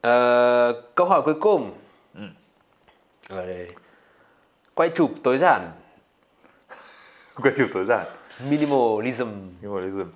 Ờ, 0.00 0.82
câu 0.94 1.06
hỏi 1.06 1.22
cuối 1.24 1.34
cùng. 1.40 1.72
Ừ. 2.14 2.20
Ở 3.28 3.42
đây. 3.42 3.68
Quay 4.74 4.90
chụp 4.94 5.10
tối 5.22 5.38
giản, 5.38 5.70
quay 7.42 7.54
chụp 7.58 7.68
tối 7.72 7.84
giản 7.84 8.06
minimalism. 8.50 9.28
minimalism 9.62 10.08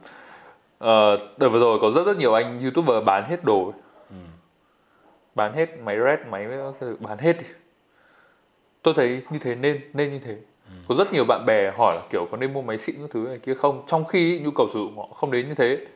ờ, 0.78 1.16
đợt 1.36 1.48
vừa 1.48 1.58
rồi 1.60 1.78
có 1.80 1.90
rất 1.90 2.06
rất 2.06 2.16
nhiều 2.16 2.34
anh 2.34 2.60
youtuber 2.60 3.05
bán 3.05 3.24
hết 3.30 3.45
đồ 3.45 3.64
ấy. 3.64 3.80
bán 5.34 5.52
hết 5.54 5.66
máy 5.79 5.96
red 6.04 6.18
máy 6.30 6.46
bán 7.00 7.18
hết 7.18 7.32
đi. 7.32 7.46
tôi 8.82 8.95
thấy 8.95 9.22
như 9.30 9.38
thế 9.38 9.54
nên 9.54 9.80
nên 9.93 10.12
như 10.12 10.18
thế 10.18 10.36
có 10.88 10.95
rất 10.95 11.12
nhiều 11.12 11.24
bạn 11.24 11.45
bè 11.46 11.70
hỏi 11.77 11.95
là 11.96 12.02
kiểu 12.11 12.27
có 12.30 12.36
nên 12.36 12.52
mua 12.52 12.62
máy 12.62 12.79
xịn 12.79 12.96
các 12.98 13.11
thứ 13.11 13.20
này 13.29 13.38
kia 13.38 13.54
không 13.54 13.84
trong 13.86 14.04
khi 14.04 14.40
nhu 14.45 14.50
cầu 14.50 14.66
sử 14.72 14.79
dụng 14.79 14.98
họ 14.98 15.06
không 15.14 15.30
đến 15.30 15.48
như 15.48 15.54
thế 15.54 15.86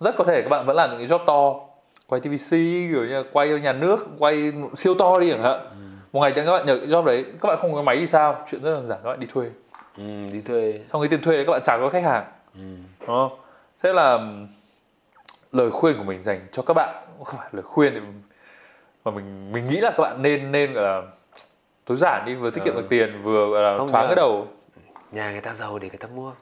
rất 0.00 0.14
có 0.18 0.24
thể 0.24 0.42
các 0.42 0.48
bạn 0.48 0.66
vẫn 0.66 0.76
làm 0.76 0.90
những 0.90 0.98
cái 1.08 1.18
job 1.18 1.24
to 1.24 1.60
quay 2.06 2.20
tvc 2.20 2.50
kiểu 2.90 3.04
như 3.04 3.24
quay 3.32 3.48
nhà 3.48 3.72
nước 3.72 4.06
quay 4.18 4.52
siêu 4.74 4.94
to 4.98 5.18
đi 5.18 5.30
chẳng 5.30 5.42
hạn 5.42 5.60
một 6.12 6.20
ngày 6.20 6.32
các 6.32 6.44
bạn 6.46 6.66
nhận 6.66 6.78
cái 6.80 6.88
job 6.88 7.04
đấy 7.04 7.24
các 7.40 7.48
bạn 7.48 7.58
không 7.60 7.74
có 7.74 7.82
máy 7.82 7.96
thì 7.96 8.06
sao 8.06 8.44
chuyện 8.50 8.62
rất 8.62 8.70
đơn 8.70 8.86
giản 8.86 8.98
các 9.02 9.08
bạn 9.10 9.20
đi 9.20 9.26
thuê 9.26 9.50
Ừ, 9.96 10.02
đi 10.32 10.40
thuê. 10.40 10.80
xong 10.92 11.02
cái 11.02 11.08
tiền 11.08 11.20
thuê 11.22 11.36
đấy 11.36 11.44
các 11.46 11.52
bạn 11.52 11.60
trả 11.64 11.78
cho 11.78 11.88
khách 11.88 12.04
hàng 12.04 12.24
đúng 12.56 13.06
không 13.06 13.38
thế 13.82 13.92
là 13.92 14.18
lời 15.52 15.70
khuyên 15.70 15.96
của 15.98 16.04
mình 16.04 16.22
dành 16.22 16.40
cho 16.52 16.62
các 16.62 16.74
bạn 16.74 16.94
không 17.24 17.38
phải 17.38 17.48
lời 17.52 17.62
khuyên 17.62 17.94
thì 17.94 18.00
mà 19.04 19.10
mình 19.10 19.52
mình 19.52 19.68
nghĩ 19.68 19.76
là 19.80 19.90
các 19.90 20.02
bạn 20.02 20.22
nên 20.22 20.52
nên 20.52 20.72
là 20.72 21.02
tối 21.84 21.96
giản 21.96 22.24
đi 22.26 22.34
vừa 22.34 22.50
tiết 22.50 22.64
kiệm 22.64 22.74
Ừ. 22.74 22.80
được 22.80 22.86
tiền 22.90 23.22
vừa 23.22 23.60
là 23.62 23.78
Không 23.78 23.88
thoáng 23.88 24.04
nhờ. 24.04 24.08
cái 24.08 24.16
đầu 24.16 24.46
Nhà 25.12 25.30
người 25.30 25.40
ta 25.40 25.52
giàu 25.54 25.78
để 25.78 25.88
người 25.88 25.98
ta 25.98 26.08
mua. 26.14 26.32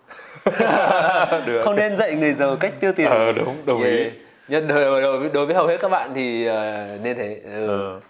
được 1.46 1.62
Không 1.64 1.76
nên 1.76 1.96
dạy 1.96 2.14
người 2.14 2.32
giàu 2.32 2.56
cách 2.60 2.72
tiêu 2.80 2.92
tiền. 2.96 3.10
ờ 3.10 3.32
đúng 3.32 3.56
đồng 3.66 3.82
ý 3.82 3.96
Yeah. 3.98 4.12
Nhất 4.48 4.64
đối, 4.68 5.02
đối, 5.02 5.18
với- 5.18 5.30
đối 5.32 5.46
với 5.46 5.54
hầu 5.54 5.66
hết 5.66 5.76
các 5.80 5.88
bạn 5.88 6.10
thì 6.14 6.46
ờ, 6.46 6.86
nên 7.02 7.16
thế. 7.16 7.40
Ừ. 7.44 7.68
ờ. 7.68 8.00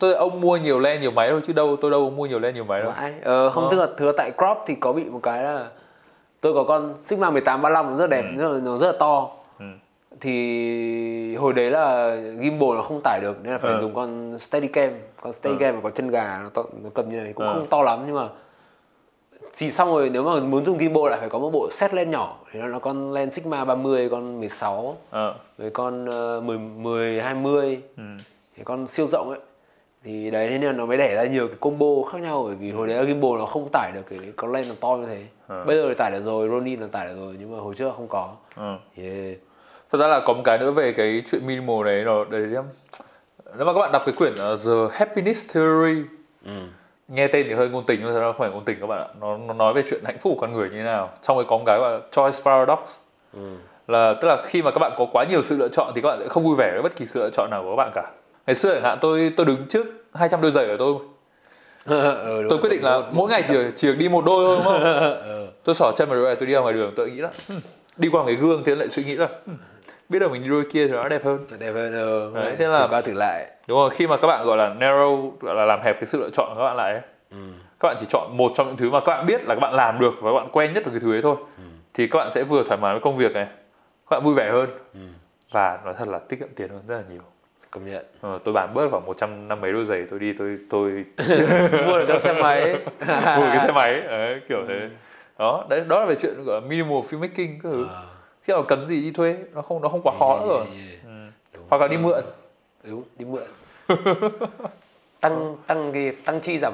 tôi 0.00 0.14
ông 0.14 0.40
mua 0.40 0.56
nhiều 0.56 0.78
len 0.80 1.00
nhiều 1.00 1.10
máy 1.10 1.30
thôi 1.30 1.40
chứ 1.46 1.52
đâu 1.52 1.76
tôi 1.80 1.90
đâu 1.90 2.04
có 2.10 2.16
mua 2.16 2.26
nhiều 2.26 2.38
len 2.38 2.54
nhiều 2.54 2.64
máy 2.64 2.82
đâu 2.82 2.92
Vãi. 3.00 3.12
Ờ, 3.22 3.50
không 3.50 3.64
Ờ. 3.64 3.68
tức 3.70 3.76
là 3.80 3.86
thừa 3.98 4.12
tại 4.12 4.30
crop 4.38 4.58
thì 4.66 4.74
có 4.74 4.92
bị 4.92 5.04
một 5.04 5.20
cái 5.22 5.42
là 5.42 5.66
tôi 6.40 6.54
có 6.54 6.64
con 6.64 6.94
Sigma 6.98 7.30
1835 7.30 7.90
nó 7.90 7.96
rất 7.96 8.10
đẹp, 8.10 8.24
rất 8.38 8.48
là, 8.48 8.60
nó 8.64 8.78
rất 8.78 8.86
là 8.86 8.92
to. 8.98 9.28
Ừ. 9.58 9.64
Thì 10.20 11.36
hồi 11.36 11.52
đấy 11.52 11.70
là 11.70 12.16
gimbal 12.16 12.68
nó 12.76 12.82
không 12.82 13.00
tải 13.04 13.20
được 13.22 13.36
nên 13.42 13.52
là 13.52 13.58
phải 13.58 13.72
Ờ. 13.72 13.80
dùng 13.80 13.94
con 13.94 14.38
Steadicam, 14.40 14.90
con 15.20 15.32
Steadicam 15.32 15.74
mà 15.74 15.80
có 15.82 15.90
chân 15.90 16.08
gà 16.10 16.38
nó, 16.42 16.48
to, 16.54 16.62
nó 16.82 16.90
cầm 16.94 17.08
như 17.08 17.16
này 17.16 17.32
cũng 17.32 17.46
Ờ. 17.46 17.52
không 17.54 17.66
to 17.66 17.82
lắm 17.82 17.98
nhưng 18.06 18.16
mà 18.16 18.28
thì 19.56 19.70
xong 19.70 19.88
rồi 19.88 20.10
nếu 20.10 20.22
mà 20.22 20.40
muốn 20.40 20.64
dùng 20.64 20.78
gimbal 20.78 21.10
lại 21.10 21.20
phải 21.20 21.28
có 21.28 21.38
một 21.38 21.50
bộ 21.50 21.70
set 21.72 21.94
lens 21.94 22.10
nhỏ 22.10 22.38
thì 22.52 22.60
nó 22.60 22.66
là 22.66 22.78
con 22.78 23.12
lens 23.12 23.34
Sigma 23.34 23.64
30, 23.64 24.08
con 24.08 24.40
16 24.40 24.96
ờ 25.10 25.34
với 25.58 25.70
con 25.70 26.08
uh, 26.38 26.44
10 26.44 26.58
10 26.58 27.20
20 27.20 27.80
ừ. 27.96 28.02
thì 28.56 28.64
con 28.64 28.86
siêu 28.86 29.08
rộng 29.12 29.30
ấy 29.30 29.38
thì 30.04 30.30
đấy 30.30 30.48
thế 30.48 30.58
nên 30.58 30.76
nó 30.76 30.86
mới 30.86 30.98
đẻ 30.98 31.14
ra 31.14 31.24
nhiều 31.24 31.48
cái 31.48 31.56
combo 31.60 32.10
khác 32.12 32.18
nhau 32.22 32.42
bởi 32.46 32.54
vì 32.54 32.70
hồi 32.70 32.88
đấy 32.88 33.06
gimbal 33.06 33.30
nó 33.38 33.46
không 33.46 33.68
tải 33.72 33.92
được 33.94 34.02
cái 34.10 34.18
con 34.36 34.52
lens 34.52 34.68
nó 34.68 34.74
to 34.80 34.96
như 34.96 35.06
thế 35.06 35.22
Ờ. 35.46 35.64
bây 35.64 35.76
giờ 35.76 35.88
thì 35.88 35.94
tải 35.94 36.10
được 36.10 36.24
rồi 36.24 36.48
Ronin 36.48 36.80
là 36.80 36.86
tải 36.92 37.06
được 37.06 37.16
rồi 37.16 37.36
nhưng 37.40 37.52
mà 37.52 37.58
hồi 37.62 37.74
trước 37.74 37.92
không 37.96 38.08
có 38.08 38.32
ờ. 38.54 38.78
yeah. 38.96 39.36
thật 39.92 39.98
ra 39.98 40.08
là 40.08 40.20
có 40.26 40.32
một 40.32 40.42
cái 40.44 40.58
nữa 40.58 40.70
về 40.70 40.92
cái 40.92 41.22
chuyện 41.30 41.46
minimal 41.46 41.84
đấy 41.84 42.04
nó 42.04 42.24
đấy 42.24 42.46
nếu 43.58 43.66
mà 43.66 43.72
các 43.72 43.80
bạn 43.80 43.92
đọc 43.92 44.02
cái 44.06 44.14
quyển 44.18 44.32
ờ, 44.38 44.56
The 44.56 44.72
Happiness 44.98 45.54
Theory 45.54 46.02
ừ. 46.44 46.52
Nghe 47.08 47.28
tên 47.28 47.46
thì 47.48 47.54
hơi 47.54 47.68
ngôn 47.68 47.86
tình 47.86 48.00
nhưng 48.02 48.12
thật 48.12 48.20
ra 48.20 48.26
không 48.26 48.38
phải 48.38 48.50
ngôn 48.50 48.64
tình 48.64 48.76
các 48.80 48.86
bạn 48.86 48.98
ạ 49.00 49.08
nó, 49.20 49.36
nó 49.36 49.54
nói 49.54 49.72
về 49.74 49.82
chuyện 49.90 50.04
hạnh 50.04 50.18
phúc 50.20 50.32
của 50.36 50.40
con 50.40 50.52
người 50.52 50.68
như 50.70 50.76
thế 50.76 50.82
nào 50.82 51.10
trong 51.22 51.36
cái 51.36 51.44
có 51.48 51.56
một 51.58 51.62
cái 51.66 51.78
gọi 51.78 51.92
là 51.92 51.98
choice 52.12 52.38
paradox 52.44 52.78
Ừ. 53.34 53.40
là 53.88 54.14
tức 54.20 54.28
là 54.28 54.36
khi 54.46 54.62
mà 54.62 54.70
các 54.70 54.78
bạn 54.78 54.92
có 54.98 55.06
quá 55.12 55.24
nhiều 55.24 55.42
sự 55.42 55.56
lựa 55.56 55.68
chọn 55.68 55.92
thì 55.94 56.00
các 56.00 56.08
bạn 56.08 56.18
sẽ 56.20 56.28
không 56.28 56.42
vui 56.44 56.56
vẻ 56.56 56.70
với 56.72 56.82
bất 56.82 56.96
kỳ 56.96 57.06
sự 57.06 57.20
lựa 57.20 57.30
chọn 57.30 57.50
nào 57.50 57.62
của 57.62 57.70
các 57.70 57.76
bạn 57.76 57.90
cả 57.94 58.10
ngày 58.46 58.54
xưa 58.54 58.74
chẳng 58.74 58.82
hạn 58.82 58.98
tôi 59.00 59.32
tôi 59.36 59.46
đứng 59.46 59.66
trước 59.68 59.86
200 60.14 60.40
đôi 60.40 60.50
giày 60.50 60.66
của 60.66 60.76
tôi 60.78 60.94
ừ, 61.86 62.42
đúng 62.42 62.48
tôi 62.48 62.58
quyết 62.58 62.70
định 62.70 62.84
là 62.84 63.00
mỗi 63.12 63.30
ngày 63.30 63.42
chỉ 63.48 63.54
chỉ 63.76 63.88
được 63.88 63.94
đi 63.98 64.08
một 64.08 64.24
đôi 64.24 64.44
thôi 64.46 64.56
đúng 64.56 64.64
không 64.64 64.82
ừ. 65.22 65.46
tôi 65.64 65.74
xỏ 65.74 65.92
chân 65.96 66.08
vào 66.08 66.16
đôi 66.18 66.26
này 66.26 66.36
tôi 66.36 66.46
đi 66.46 66.52
ra 66.54 66.60
ngoài 66.60 66.74
đường 66.74 66.92
tôi 66.96 67.10
nghĩ 67.10 67.20
là 67.20 67.30
"Hmm." 67.48 67.60
đi 67.96 68.08
qua 68.12 68.22
cái 68.26 68.34
gương 68.34 68.62
thì 68.66 68.74
lại 68.74 68.88
suy 68.88 69.04
nghĩ 69.04 69.14
là 69.16 69.28
"Hmm, 69.46 69.56
biết 70.08 70.18
đâu 70.18 70.28
mình 70.30 70.42
đi 70.42 70.48
đôi 70.48 70.64
kia 70.72 70.86
thì 70.86 70.92
nó 70.92 71.08
đẹp 71.08 71.24
hơn. 71.24 71.46
Đẹp 71.58 71.72
hơn 71.72 71.92
ừ. 71.92 72.32
Đấy, 72.34 72.56
thế 72.58 72.66
là- 72.68 72.86
qua 72.90 73.00
thử 73.00 73.12
lại. 73.14 73.46
Đúng 73.68 73.78
rồi 73.78 73.90
khi 73.90 74.06
mà 74.06 74.16
các 74.16 74.26
bạn 74.28 74.46
gọi 74.46 74.56
là 74.56 74.74
narrow 74.80 75.30
gọi 75.40 75.54
là 75.54 75.64
làm 75.64 75.80
hẹp 75.80 75.94
cái 75.96 76.06
sự 76.06 76.20
lựa 76.20 76.30
chọn 76.30 76.48
của 76.48 76.60
các 76.60 76.64
bạn 76.64 76.76
lại 76.76 76.92
ấy, 76.92 77.02
ừ. 77.30 77.36
các 77.80 77.88
bạn 77.88 77.96
chỉ 78.00 78.06
chọn 78.08 78.36
một 78.36 78.52
trong 78.54 78.66
những 78.66 78.76
thứ 78.76 78.90
mà 78.90 79.00
các 79.00 79.06
bạn 79.16 79.26
biết 79.26 79.44
là 79.44 79.54
các 79.54 79.60
bạn 79.60 79.74
làm 79.74 79.98
được 79.98 80.14
và 80.20 80.30
các 80.32 80.34
bạn 80.38 80.48
quen 80.52 80.72
nhất 80.72 80.84
với 80.84 80.92
cái 80.92 81.00
thứ 81.00 81.14
ấy 81.14 81.22
thôi. 81.22 81.36
Thì 81.94 82.06
các 82.06 82.18
bạn 82.18 82.32
sẽ 82.32 82.42
vừa 82.44 82.62
thoải 82.62 82.80
mái 82.80 82.92
với 82.92 83.00
công 83.00 83.16
việc 83.16 83.32
này 83.32 83.46
các 84.10 84.16
bạn 84.16 84.22
vui 84.22 84.34
vẻ 84.34 84.50
hơn. 84.50 84.68
Và 85.50 85.78
nói 85.84 85.94
thật 85.98 86.08
là 86.08 86.18
tiết 86.18 86.36
kiệm 86.38 86.48
tiền 86.56 86.68
hơn 86.68 86.82
rất 86.88 86.96
là 86.96 87.02
nhiều. 87.10 87.22
Công 87.70 87.90
nhận. 87.90 88.04
Ờ, 88.20 88.38
tôi 88.44 88.54
bán 88.54 88.74
bớt 88.74 88.88
khoảng 88.90 89.06
một 89.06 89.16
trăm 89.16 89.48
năm 89.48 89.60
mấy 89.60 89.72
đôi 89.72 89.84
giày 89.84 90.06
tôi 90.10 90.18
đi 90.18 90.32
tôi 90.38 90.56
tôi 90.70 90.90
mua 91.86 91.98
được 91.98 92.18
xe 92.20 92.32
máy. 92.32 92.74
Mua 93.36 93.46
cái 93.52 93.60
xe 93.60 93.72
máy 93.72 94.00
đấy, 94.00 94.40
kiểu 94.48 94.58
thế. 94.68 94.88
Đó 95.38 95.64
đấy 95.68 95.80
đó 95.88 96.00
là 96.00 96.06
về 96.06 96.14
chuyện 96.14 96.44
gọi 96.44 96.60
là 96.60 96.66
minimal 96.68 96.98
filmmaking 96.98 97.54
các 97.62 97.70
thứ. 97.70 97.86
Ờ. 97.90 98.02
khi 98.46 98.52
nào 98.52 98.62
cần 98.62 98.86
gì 98.86 99.00
đi 99.02 99.10
thuê 99.10 99.36
nó 99.54 99.62
không 99.62 99.82
nó 99.82 99.88
không 99.88 100.00
quá 100.02 100.12
khó 100.18 100.38
nữa 100.40 100.46
rồi 100.48 100.64
Yeah, 100.66 100.78
yeah. 100.90 101.04
ừ. 101.04 101.10
Đúng. 101.54 101.64
hoặc 101.68 101.80
là 101.80 101.88
đi 101.88 101.96
mượn 101.98 102.24
đúng 102.84 103.04
đi 103.18 103.24
mượn 103.24 103.42
tăng 105.20 105.56
tăng 105.66 105.92
cái 105.92 106.12
tăng 106.24 106.40
chi 106.40 106.58
giảm 106.58 106.72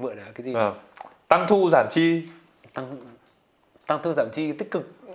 mượn 0.00 0.16
là 0.16 0.24
cái 0.34 0.44
gì 0.44 0.54
Ờ. 0.54 0.72
tăng 1.28 1.46
thu 1.48 1.70
giảm 1.72 1.86
chi 1.90 2.22
tăng 2.74 2.96
tăng 3.86 3.98
thu 4.02 4.12
giảm 4.16 4.26
chi 4.32 4.52
tích 4.52 4.70
cực 4.70 4.88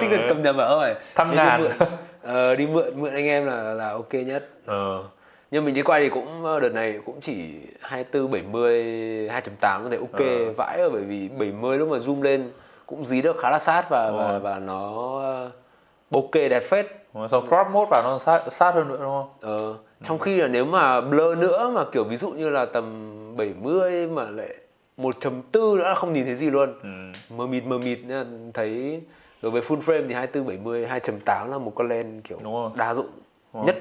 tích 0.00 0.10
cực 0.10 0.20
cầm 0.28 0.42
nhầm 0.42 0.56
vào 0.56 0.68
rồi 0.80 0.94
Thăm 1.14 1.30
Đi 1.30 1.36
ngàn. 1.36 1.62
mượn. 1.62 1.72
Ờ, 2.22 2.54
đi 2.56 2.66
mượn 2.66 3.00
mượn 3.00 3.14
anh 3.14 3.26
em 3.26 3.46
là 3.46 3.62
là 3.74 3.88
ok 3.90 4.12
nhất 4.14 4.48
ờ. 4.66 5.02
nhưng 5.50 5.64
mình 5.64 5.74
đi 5.74 5.82
quay 5.82 6.00
thì 6.02 6.08
cũng 6.08 6.44
ờ, 6.44 6.60
đợt 6.60 6.72
này 6.74 6.98
cũng 7.06 7.20
chỉ 7.20 7.54
24 7.80 8.30
70 8.30 8.82
2.8 9.28 9.82
có 9.84 9.88
thể 9.90 9.96
ok 9.96 10.18
Ờ. 10.18 10.52
vãi 10.56 10.78
rồi 10.78 10.90
bởi 10.90 11.02
vì 11.02 11.28
70 11.28 11.78
lúc 11.78 11.88
mà 11.88 11.98
zoom 11.98 12.22
lên 12.22 12.50
cũng 12.86 13.04
dí 13.04 13.22
được 13.22 13.36
khá 13.38 13.50
là 13.50 13.58
sát 13.58 13.88
và 13.90 14.10
và, 14.10 14.38
và 14.38 14.58
nó 14.58 14.92
ờ, 15.22 15.50
bokeh 16.10 16.50
đẹp 16.50 16.62
phết. 16.70 16.86
Xong 17.30 17.46
crop 17.48 17.66
mode 17.72 17.88
vào 17.90 18.02
nó 18.04 18.18
sát, 18.18 18.42
sát 18.52 18.74
hơn 18.74 18.88
nữa 18.88 18.96
đúng 19.00 19.06
không? 19.10 19.28
Ờ, 19.40 19.74
trong 20.02 20.18
khi 20.18 20.40
là 20.40 20.48
nếu 20.48 20.64
mà 20.64 21.00
blur 21.00 21.38
nữa 21.38 21.70
mà 21.74 21.84
kiểu 21.92 22.04
ví 22.04 22.16
dụ 22.16 22.30
như 22.30 22.50
là 22.50 22.64
tầm 22.66 23.12
70 23.36 24.06
mà 24.08 24.24
lại 24.30 24.54
1.4 24.96 25.76
nữa 25.76 25.84
là 25.88 25.94
không 25.94 26.12
nhìn 26.12 26.24
thấy 26.24 26.34
gì 26.34 26.50
luôn. 26.50 26.74
Ừ. 26.82 26.88
mờ 27.36 27.46
mịt 27.46 27.64
mờ 27.64 27.78
mịt 27.78 27.98
nên 28.06 28.50
thấy 28.54 29.00
đối 29.42 29.52
với 29.52 29.62
full 29.62 29.80
frame 29.80 30.08
thì 30.08 30.14
24 30.14 30.46
70 30.46 30.86
2.8 30.86 31.50
là 31.50 31.58
một 31.58 31.72
con 31.74 31.88
lens 31.88 32.24
kiểu 32.28 32.38
đa 32.74 32.94
dụng 32.94 33.06
Đúng 33.54 33.66
nhất 33.66 33.76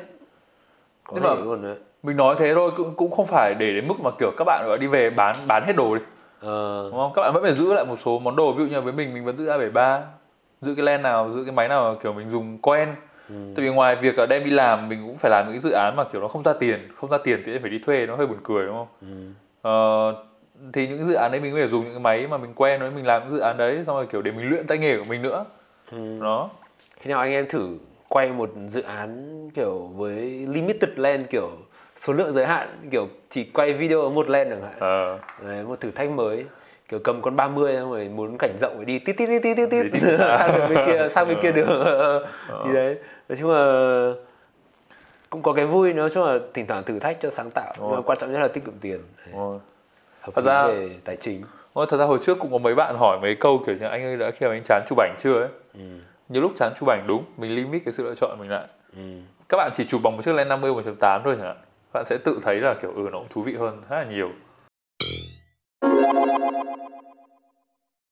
có 1.03 1.11
Nhưng 1.15 1.23
thể 1.23 1.29
mà- 1.35 1.41
luôn 1.43 1.61
đấy. 1.61 1.75
mình 2.03 2.17
nói 2.17 2.35
thế 2.39 2.53
thôi 2.55 2.71
cũng 2.77 2.93
cũng 2.95 3.11
không 3.11 3.25
phải 3.25 3.53
để 3.59 3.73
đến 3.73 3.87
mức 3.87 3.95
mà 4.03 4.11
kiểu 4.19 4.31
các 4.37 4.43
bạn 4.45 4.63
gọi 4.67 4.77
đi 4.79 4.87
về 4.87 5.09
bán 5.09 5.35
bán 5.47 5.63
hết 5.65 5.73
đồ 5.75 5.95
đi 5.95 6.01
ờ, 6.43 6.87
đúng 6.91 6.99
không 6.99 7.11
các 7.15 7.21
bạn 7.21 7.33
vẫn 7.33 7.43
phải 7.43 7.53
giữ 7.53 7.73
lại 7.73 7.85
một 7.85 7.95
số 8.05 8.19
món 8.19 8.35
đồ 8.35 8.53
ví 8.53 8.63
dụ 8.65 8.69
như 8.71 8.81
với 8.81 8.93
mình 8.93 9.13
mình 9.13 9.25
vẫn 9.25 9.37
giữ 9.37 9.45
A73 9.49 9.99
giữ 10.61 10.75
cái 10.75 10.85
lens 10.85 11.03
nào 11.03 11.31
giữ 11.31 11.43
cái 11.43 11.51
máy 11.53 11.67
nào 11.67 11.95
kiểu 12.03 12.13
mình 12.13 12.29
dùng 12.29 12.57
quen 12.57 12.95
Ừ. 13.29 13.35
tại 13.55 13.65
vì 13.65 13.71
ngoài 13.71 13.95
việc 13.95 14.15
đem 14.29 14.43
đi 14.45 14.51
làm 14.51 14.89
mình 14.89 15.03
cũng 15.07 15.17
phải 15.17 15.31
làm 15.31 15.45
những 15.45 15.53
cái 15.53 15.59
dự 15.59 15.71
án 15.71 15.95
mà 15.95 16.03
kiểu 16.03 16.21
nó 16.21 16.27
không 16.27 16.43
ra 16.43 16.53
tiền 16.53 16.87
không 16.95 17.09
ra 17.09 17.17
tiền 17.23 17.41
thì 17.45 17.59
phải 17.59 17.69
đi 17.69 17.77
thuê 17.77 18.05
nó 18.05 18.15
hơi 18.15 18.27
buồn 18.27 18.37
cười 18.43 18.65
đúng 18.65 18.75
không 18.75 18.87
ừ. 19.01 19.07
Ờ, 19.61 20.11
thì 20.73 20.87
những 20.87 20.97
cái 20.97 21.07
dự 21.07 21.13
án 21.13 21.31
đấy 21.31 21.41
mình 21.41 21.51
có 21.53 21.57
thể 21.57 21.67
dùng 21.67 21.83
những 21.83 21.93
cái 21.93 21.99
máy 21.99 22.27
mà 22.27 22.37
mình 22.37 22.53
quen 22.55 22.79
với 22.79 22.91
mình 22.91 23.05
làm 23.05 23.23
những 23.23 23.33
dự 23.33 23.39
án 23.39 23.57
đấy 23.57 23.83
xong 23.87 23.95
rồi 23.95 24.05
kiểu 24.05 24.21
để 24.21 24.31
mình 24.31 24.49
luyện 24.49 24.67
tay 24.67 24.77
nghề 24.77 24.97
của 24.97 25.03
mình 25.09 25.21
nữa 25.21 25.45
Ừ. 25.91 26.19
đó 26.21 26.49
khi 26.99 27.09
nào 27.09 27.19
anh 27.19 27.31
em 27.31 27.45
thử 27.49 27.77
quay 28.09 28.29
một 28.31 28.49
dự 28.69 28.81
án 28.81 29.39
kiểu 29.55 29.77
với 29.95 30.45
limited 30.49 30.89
lens 30.95 31.29
kiểu 31.29 31.49
số 31.95 32.13
lượng 32.13 32.31
giới 32.33 32.45
hạn 32.45 32.67
kiểu 32.91 33.07
chỉ 33.29 33.43
quay 33.43 33.73
video 33.73 34.01
ở 34.01 34.09
một 34.09 34.29
lens 34.29 34.49
chẳng 34.51 34.61
hạn. 34.61 34.79
Ờ, 34.79 35.19
Đấy, 35.41 35.63
một 35.63 35.79
thử 35.81 35.91
thách 35.91 36.09
mới. 36.09 36.45
Kiểu 36.89 36.99
cầm 37.03 37.21
con 37.21 37.35
30 37.35 37.75
xong 37.75 37.91
rồi 37.91 38.09
muốn 38.09 38.37
cảnh 38.39 38.55
rộng 38.61 38.73
phải 38.75 38.85
đi 38.85 38.99
tít 38.99 39.17
tít 39.17 39.29
tít 39.29 39.41
tít 39.43 39.57
tít 39.71 39.91
tít. 39.93 40.01
Sang 40.39 40.69
bên 40.69 40.85
kia 40.85 41.09
sang 41.09 41.27
bên 41.27 41.37
kia 41.41 41.51
đường. 41.51 41.83
Thì 42.65 42.73
đấy. 42.73 42.95
Nói 43.29 43.37
chung 43.39 43.51
là 43.51 44.11
cũng 45.29 45.41
có 45.41 45.53
cái 45.53 45.65
vui 45.65 45.93
nói 45.93 46.09
chung 46.09 46.23
là 46.25 46.37
thỉnh 46.53 46.67
thoảng 46.67 46.83
thử 46.83 46.99
thách 46.99 47.17
cho 47.21 47.29
sáng 47.29 47.51
tạo. 47.51 47.73
Nhưng 47.79 47.91
mà 47.91 48.01
quan 48.01 48.17
trọng 48.17 48.31
nhất 48.33 48.39
là 48.39 48.47
tiết 48.47 48.65
kiệm 48.65 48.73
tiền. 48.81 48.99
Hợp 50.21 50.31
Thật 50.35 50.41
lý 50.41 50.43
ra- 50.45 50.67
về 50.67 50.89
tài 51.05 51.15
chính. 51.15 51.41
Ôi, 51.73 51.85
thật 51.89 51.97
ra 51.97 52.05
hồi 52.05 52.19
trước 52.21 52.39
cũng 52.39 52.51
có 52.51 52.57
mấy 52.57 52.75
bạn 52.75 52.95
hỏi 52.99 53.19
mấy 53.21 53.35
câu 53.35 53.63
kiểu 53.65 53.75
như 53.75 53.85
anh 53.85 54.03
ơi 54.03 54.17
đã 54.17 54.31
khi 54.31 54.37
nào 54.45 54.51
anh 54.51 54.63
chán 54.65 54.81
chụp 54.87 54.97
ảnh 54.99 55.15
chưa 55.19 55.39
ấy? 55.39 55.49
Ừ. 55.73 55.79
nhiều 56.29 56.41
lúc 56.41 56.51
chán 56.57 56.73
chụp 56.79 56.89
ảnh 56.89 57.03
đúng 57.07 57.23
mình 57.37 57.55
limit 57.55 57.81
cái 57.85 57.91
sự 57.93 58.03
lựa 58.03 58.15
chọn 58.15 58.37
mình 58.39 58.49
lại. 58.49 58.67
Ừ. 58.95 59.01
các 59.49 59.57
bạn 59.57 59.71
chỉ 59.73 59.85
chụp 59.85 60.01
bằng 60.03 60.15
một 60.15 60.21
chiếc 60.25 60.31
lens 60.35 60.47
50 60.49 60.71
1.8 60.71 61.21
thôi 61.23 61.35
chẳng 61.37 61.47
hạn 61.47 61.57
bạn 61.93 62.05
sẽ 62.05 62.17
tự 62.17 62.39
thấy 62.41 62.55
là, 62.55 62.75
kiểu 62.81 62.91
ừ 62.91 63.09
nó 63.11 63.19
cũng 63.19 63.27
thú 63.29 63.41
vị 63.41 63.55
hơn 63.55 63.81
khá 63.89 63.95
là 63.95 64.05
nhiều. 64.11 64.29